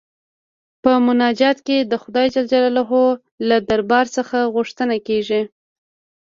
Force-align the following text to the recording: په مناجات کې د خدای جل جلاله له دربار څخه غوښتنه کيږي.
په 0.83 0.91
مناجات 1.05 1.57
کې 1.67 1.77
د 1.91 1.93
خدای 2.03 2.27
جل 2.33 2.45
جلاله 2.51 3.03
له 3.49 3.57
دربار 3.69 4.05
څخه 4.15 4.37
غوښتنه 4.55 4.95
کيږي. 5.07 5.41